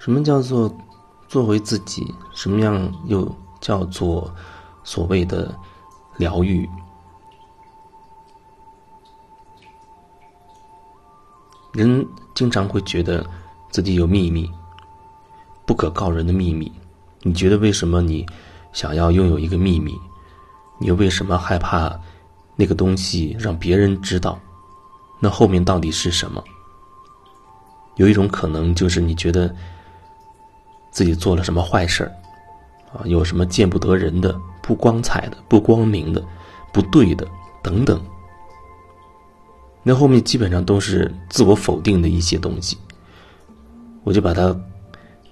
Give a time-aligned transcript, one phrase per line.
[0.00, 0.74] 什么叫做
[1.28, 2.12] 做回自己？
[2.32, 4.34] 什么样又叫做
[4.82, 5.54] 所谓的
[6.16, 6.66] 疗愈？
[11.72, 12.04] 人
[12.34, 13.24] 经常会觉得
[13.68, 14.50] 自己有秘密，
[15.66, 16.72] 不可告人的秘密。
[17.20, 18.26] 你觉得为什么你
[18.72, 19.94] 想要拥有一个秘密？
[20.78, 21.94] 你又为什么害怕
[22.56, 24.40] 那个东西让别人知道？
[25.20, 26.42] 那后面到底是什么？
[27.96, 29.54] 有一种可能就是你觉得
[30.90, 32.12] 自己做了什么坏事儿，
[32.92, 36.22] 啊，有什么见不得人的、不光彩的、不光明的、
[36.72, 37.26] 不对的
[37.62, 38.00] 等等。
[39.82, 42.76] 那后面基本上都是自我否定的一些东西，
[44.04, 44.54] 我就把它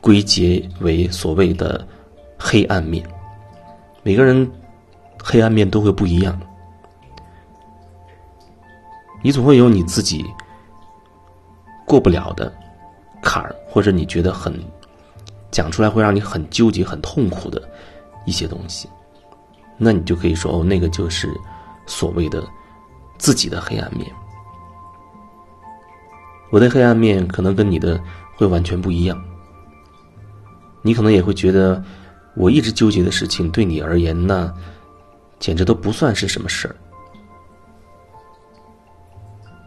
[0.00, 1.86] 归结为所谓的
[2.38, 3.02] 黑暗面。
[4.02, 4.46] 每个人
[5.22, 6.38] 黑暗面都会不一样，
[9.22, 10.22] 你总会有你自己
[11.86, 12.52] 过不了的
[13.22, 14.52] 坎儿，或者你觉得很
[15.54, 17.62] 讲出来会让你很纠结、很痛苦的
[18.26, 18.88] 一些东西，
[19.78, 21.32] 那你就可以说哦，那个就是
[21.86, 22.42] 所谓的
[23.18, 24.10] 自己的黑暗面。
[26.50, 28.02] 我的黑暗面可能跟你的
[28.34, 29.16] 会完全不一样，
[30.82, 31.80] 你可能也会觉得
[32.34, 34.52] 我一直纠结的事情对你而言那
[35.38, 36.74] 简直都不算是什么事儿。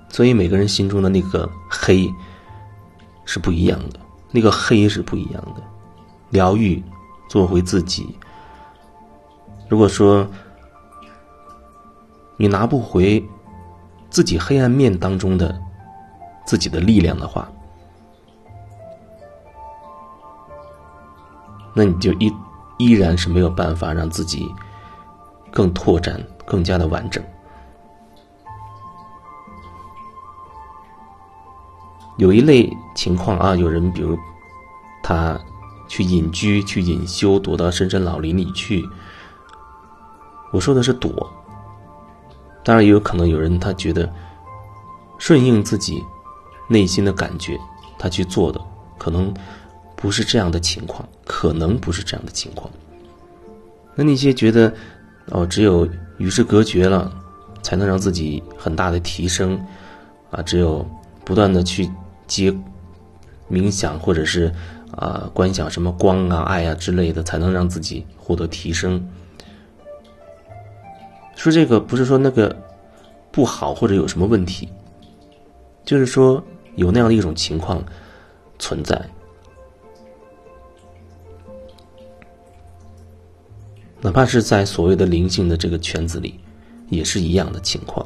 [0.10, 2.14] 所以每个人心中的那个黑
[3.24, 4.00] 是不一样的，
[4.32, 5.64] 那个黑是不一样的。
[6.30, 6.84] 疗愈，
[7.30, 8.18] 做回自己。
[9.70, 10.28] 如果说
[12.38, 13.24] 你拿不回
[14.10, 15.62] 自己黑暗面当中的。
[16.48, 17.46] 自己的力量的话，
[21.74, 22.34] 那你就依
[22.78, 24.50] 依然是没有办法让自己
[25.52, 27.22] 更拓展、更加的完整。
[32.16, 34.18] 有一类情况啊，有人比如
[35.04, 35.38] 他
[35.88, 38.88] 去隐居、去隐修，躲到深山老林里去。
[40.52, 41.30] 我说的是躲，
[42.64, 44.12] 当然也有可能有人他觉得
[45.18, 46.04] 顺应自己。
[46.70, 47.58] 内心的感觉，
[47.98, 48.60] 他去做的
[48.98, 49.34] 可能
[49.96, 52.70] 不是这样的情况，可能不是这样的情况。
[53.96, 54.74] 那那些觉得
[55.28, 55.88] 哦，只有
[56.18, 57.10] 与世隔绝了，
[57.62, 59.58] 才能让自己很大的提升
[60.30, 60.86] 啊，只有
[61.24, 61.90] 不断的去
[62.28, 62.54] 接
[63.50, 64.54] 冥想或者是
[64.92, 69.06] 啊观想什么光啊、爱啊之类的，才能让自己获得提升。
[71.36, 72.56] 说这个不是说那个
[73.32, 74.70] 不好或者有什么问题，
[75.84, 76.44] 就是说。
[76.78, 77.84] 有那样的一种情况
[78.60, 79.04] 存在，
[84.00, 86.40] 哪怕是在所谓的灵性的这个圈子里，
[86.90, 88.06] 也是一样的情况。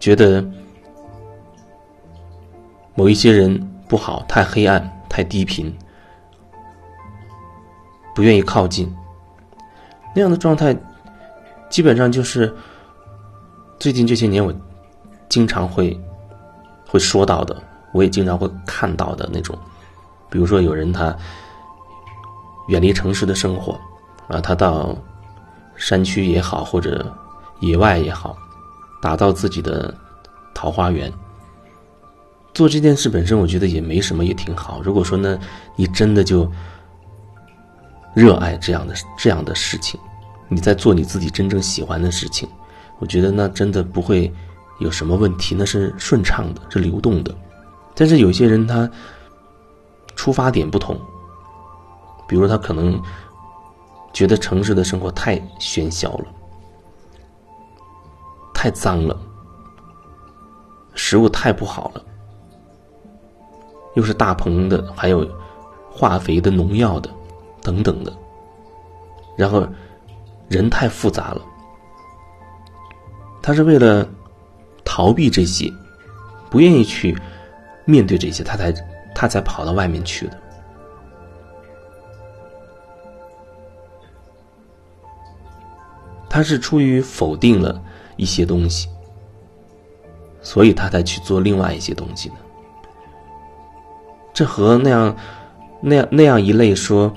[0.00, 0.44] 觉得
[2.96, 5.76] 某一些人不好，太黑暗，太低频，
[8.14, 8.92] 不愿意靠近，
[10.14, 10.76] 那样的状态，
[11.68, 12.54] 基本上就是
[13.78, 14.52] 最近这些年我
[15.28, 15.98] 经常会。
[16.86, 19.58] 会说到的，我也经常会看到的那种，
[20.30, 21.12] 比如说有人他
[22.68, 23.72] 远离城市的生活，
[24.28, 24.96] 啊，他到
[25.74, 27.12] 山区也好，或者
[27.58, 28.36] 野外也好，
[29.02, 29.92] 打造自己的
[30.54, 31.12] 桃花源。
[32.54, 34.80] 做这件事本身，我觉得也没什么，也挺好。
[34.80, 35.38] 如果说呢，
[35.76, 36.50] 你真的就
[38.14, 40.00] 热爱这样的这样的事情，
[40.48, 42.48] 你在做你自己真正喜欢的事情，
[42.98, 44.32] 我觉得那真的不会。
[44.80, 45.54] 有什么问题？
[45.56, 47.32] 那是顺畅的，是流动的。
[47.94, 48.90] 但是有些人他
[50.16, 51.00] 出发点不同，
[52.26, 53.00] 比如他可能
[54.12, 56.24] 觉得城市的生活太喧嚣了，
[58.52, 59.16] 太脏了，
[60.96, 62.04] 食物太不好了，
[63.94, 65.28] 又是大棚的，还有
[65.90, 67.10] 化肥的、农药的
[67.62, 68.12] 等等的，
[69.36, 69.66] 然后
[70.48, 71.42] 人太复杂了，
[73.42, 74.06] 他是为了。
[74.86, 75.72] 逃避这些，
[76.50, 77.16] 不愿意去
[77.86, 78.72] 面对这些，他才
[79.14, 80.38] 他才跑到外面去的。
[86.28, 87.82] 他是出于否定了
[88.16, 88.88] 一些东西，
[90.42, 92.34] 所以他才去做另外一些东西的。
[94.34, 95.16] 这和那样
[95.80, 97.10] 那样那样一类说，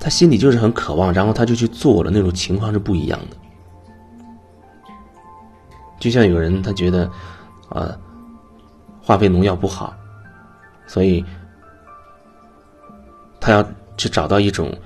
[0.00, 3.36] 他心里就是很渴望，然后他就去做了那种情况是不一样的。
[6.00, 7.10] 就像有人他觉得，
[7.68, 7.96] 啊，
[9.00, 9.94] 化肥农药不好，
[10.86, 11.24] 所以
[13.40, 13.64] 他要
[13.96, 14.76] 去找到一种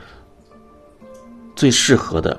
[1.55, 2.39] 最适合的、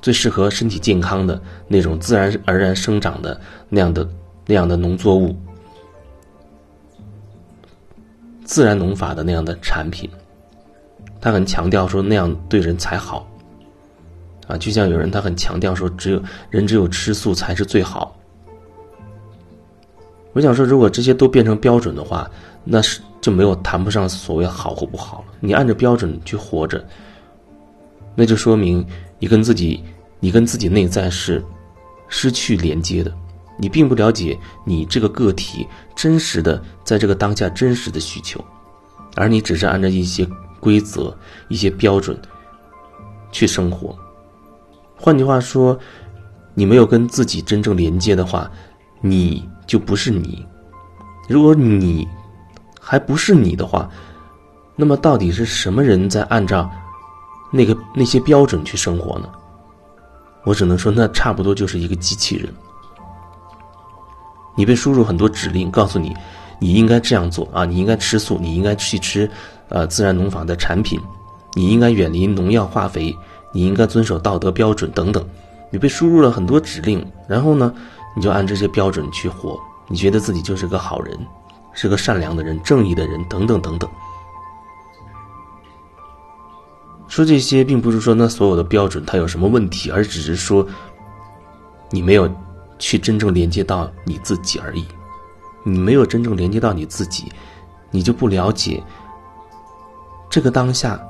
[0.00, 3.38] 最适合身体健康的那种自然而然生长的
[3.68, 4.08] 那样的
[4.46, 5.36] 那样的农作物，
[8.48, 10.08] 自然农法的那样的产品，
[11.20, 13.28] 他很强调说那样对人才好。
[14.46, 18.16] 啊，就像有人他很强调说，只有人只有吃素才是最好。
[20.32, 22.28] 我想说，如果这些都变成标准的话，
[22.64, 25.34] 那是就没有谈不上所谓好或不好了。
[25.40, 26.82] 你按照标准去活着，
[28.14, 28.82] 那就说明
[29.18, 29.84] 你跟自己，
[30.20, 31.44] 你跟自己内在是
[32.08, 33.12] 失去连接的。
[33.58, 35.66] 你并不了解你这个个体
[35.96, 38.42] 真实的在这个当下真实的需求，
[39.16, 40.26] 而你只是按照一些
[40.60, 41.16] 规则、
[41.48, 42.16] 一些标准
[43.32, 43.98] 去生活。
[44.96, 45.78] 换句话说，
[46.54, 48.50] 你没有跟自己真正连接的话，
[49.00, 50.46] 你就不是你。
[51.28, 52.06] 如果你
[52.80, 53.90] 还不是你的话，
[54.76, 56.70] 那么到底是什么人在按照
[57.52, 59.28] 那个那些标准去生活呢？
[60.44, 62.52] 我只能说，那差不多就是一个机器人。
[64.58, 66.12] 你被输入很多指令，告诉你
[66.58, 69.30] 你应该这样做啊，你应该吃素，你应该去吃
[69.68, 71.00] 呃自然农法的产品，
[71.54, 73.16] 你应该远离农药化肥，
[73.52, 75.24] 你应该遵守道德标准等等。
[75.70, 77.72] 你被输入了很多指令，然后呢，
[78.16, 79.56] 你就按这些标准去活，
[79.86, 81.16] 你觉得自己就是个好人，
[81.72, 83.88] 是个善良的人、正义的人等等等等。
[87.06, 90.66] 说这些并不是说那所有的标准它有什么问题，而只是说
[91.90, 92.28] 你没有。
[92.78, 94.86] 去真正连接到你自己而已，
[95.64, 97.32] 你没有真正连接到你自己，
[97.90, 98.82] 你就不了解
[100.30, 101.00] 这个当下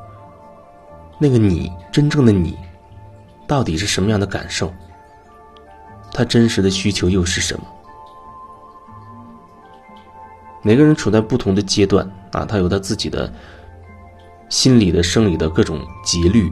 [1.18, 2.56] 那个你真正的你
[3.46, 4.72] 到底是什么样的感受，
[6.12, 7.62] 他真实的需求又是什么？
[10.62, 13.32] 每个人处在不同的阶段啊，他有他自己的
[14.48, 16.50] 心理的、生理的各种节律，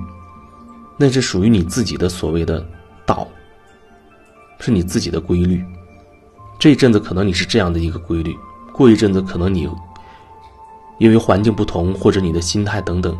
[0.98, 2.64] 那是属于你自己的所谓的
[3.04, 3.26] 道。
[4.58, 5.64] 是你自己的规律，
[6.58, 8.34] 这一阵子可能你是这样的一个规律，
[8.72, 9.68] 过一阵子可能你
[10.98, 13.16] 因为环境不同或者你的心态等等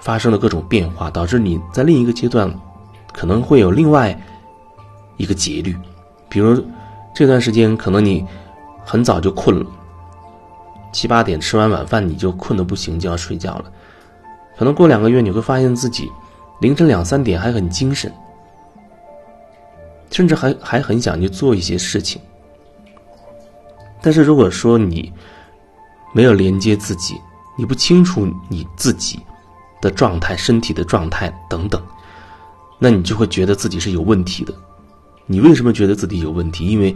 [0.00, 2.52] 发生了各种变化，导致你在另一个阶段
[3.12, 4.18] 可能会有另外
[5.16, 5.74] 一个节律。
[6.28, 6.60] 比如
[7.14, 8.26] 这段时间可能你
[8.84, 9.66] 很早就困了，
[10.92, 13.66] 七八点吃完晚饭你就困得不行，就要睡觉了。
[14.58, 16.10] 可能过两个月你会发现自己
[16.60, 18.12] 凌晨两三点还很精神。
[20.14, 22.22] 甚至还还很想去做一些事情，
[24.00, 25.12] 但是如果说你
[26.12, 27.20] 没有连接自己，
[27.58, 29.18] 你不清楚你自己
[29.82, 31.82] 的状态、身体的状态等等，
[32.78, 34.54] 那你就会觉得自己是有问题的。
[35.26, 36.64] 你为什么觉得自己有问题？
[36.64, 36.94] 因为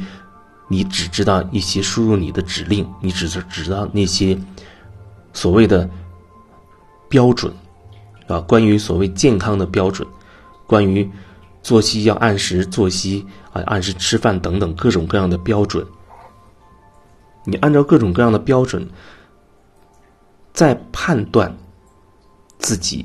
[0.68, 4.38] 你只知道一些输入你的指令，你只是只知道那些
[5.32, 5.90] 所谓的
[7.08, 7.52] 标准
[8.28, 10.06] 啊，关于所谓健康的标准，
[10.68, 11.10] 关于。
[11.68, 13.22] 作息要按时作息
[13.52, 15.86] 啊，按时吃饭等等各种各样的标准。
[17.44, 18.88] 你按照各种各样的标准，
[20.54, 21.54] 在判断
[22.58, 23.04] 自己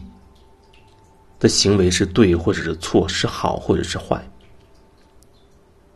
[1.42, 4.26] 的行为是对或者是错，是好或者是坏。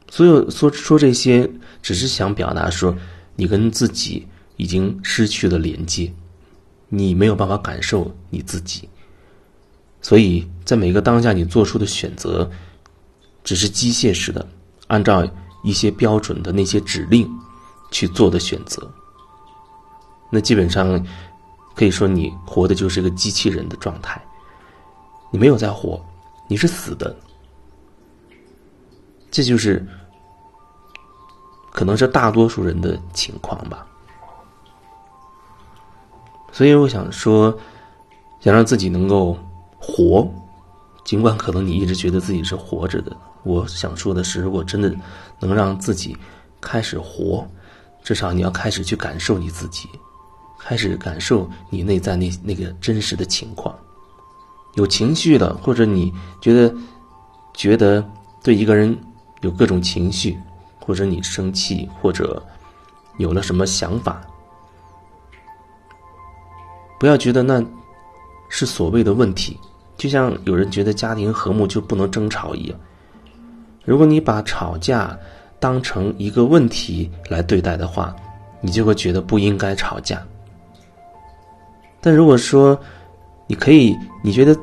[0.10, 1.50] 所有说说这些，
[1.82, 2.94] 只是想表达说，
[3.38, 4.28] 你跟自己
[4.58, 6.12] 已经失去了连接，
[6.90, 8.90] 你没有办法感受你自己。
[10.08, 12.50] 所以在每个当下，你做出的选择，
[13.44, 14.48] 只是机械式的，
[14.88, 15.22] 按照
[15.66, 17.30] 一些标准的那些指令
[17.92, 18.90] 去做的选择。
[20.32, 21.06] 那基本上
[21.76, 24.26] 可以说，你活的就是一个机器人的状态，
[25.30, 26.02] 你没有在活，
[26.48, 27.14] 你是死的。
[29.30, 29.86] 这就是
[31.74, 33.86] 可能是大多数人的情况吧。
[36.54, 37.54] 所以我想说，
[38.40, 39.38] 想让自己能够。
[39.80, 40.28] 活，
[41.06, 44.94] 尽管可能你一直觉得自己是活着的，我想说的是，如果真的
[45.40, 46.18] 能让自己
[46.60, 47.48] 开始活，
[48.04, 49.88] 至少你要开始去感受你自己，
[50.60, 53.74] 开始感受你内在那那个真实的情况。
[54.76, 56.76] 有情绪了，或者你觉得
[57.54, 58.04] 觉得
[58.44, 58.96] 对一个人
[59.42, 60.38] 有各种情绪，
[60.80, 62.44] 或者你生气，或者
[63.18, 64.22] 有了什么想法，
[67.00, 67.64] 不要觉得那
[68.50, 69.58] 是所谓的问题。
[69.98, 72.80] 就像有人觉得家庭和睦就不能争吵一样，
[73.84, 75.18] 如果你把吵架
[75.60, 78.16] 当成一个问题来对待的话，
[78.62, 80.22] 你就会觉得不应该吵架。
[82.00, 82.80] 但如果说
[83.48, 84.56] 你可以，你觉得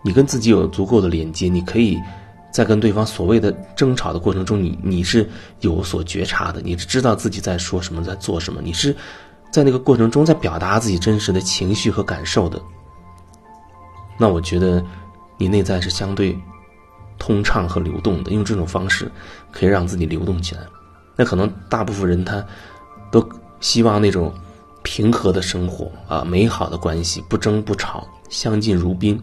[0.00, 1.98] 你跟自己有足够的连接，你可以
[2.52, 5.28] 在跟对方所谓的争吵的过程中，你你是
[5.62, 8.94] 有所觉察的，你是知道自己在说什么，在做什么，你是
[9.50, 12.62] 在那个过程中在表达自己真实的情绪和感受的。
[14.18, 14.84] 那我觉得，
[15.36, 16.36] 你内在是相对
[17.18, 19.10] 通畅和流动的，用这种方式
[19.52, 20.62] 可以让自己流动起来。
[21.16, 22.44] 那可能大部分人他
[23.10, 23.26] 都
[23.60, 24.32] 希望那种
[24.82, 29.20] 平和的生活啊，美好的关系，不争不吵，相敬如宾，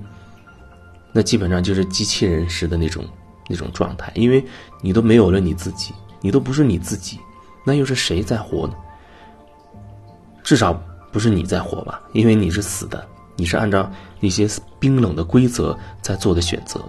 [1.12, 3.04] 那基本上就是机器人式的那种
[3.48, 4.44] 那种状态，因为
[4.82, 7.20] 你都没有了你自己，你都不是你自己，
[7.66, 8.74] 那又是谁在活呢？
[10.44, 10.74] 至少
[11.12, 13.90] 不是你在活吧，因为你是死的，你是按照
[14.20, 14.48] 那些
[14.80, 16.82] 冰冷的规则在做的选择，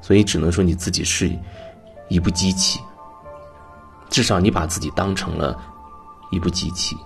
[0.00, 1.30] 所以只能说你自己是
[2.08, 2.80] 一部机器。
[4.10, 5.58] 至少你把自己当成了
[6.30, 6.96] 一部机器。